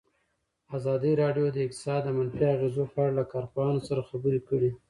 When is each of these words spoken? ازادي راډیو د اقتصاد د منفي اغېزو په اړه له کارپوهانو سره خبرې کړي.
ازادي 0.77 1.11
راډیو 1.23 1.47
د 1.51 1.57
اقتصاد 1.65 2.01
د 2.05 2.09
منفي 2.17 2.45
اغېزو 2.55 2.83
په 2.93 2.97
اړه 3.03 3.13
له 3.19 3.23
کارپوهانو 3.33 3.79
سره 3.87 4.07
خبرې 4.09 4.39
کړي. 4.49 4.69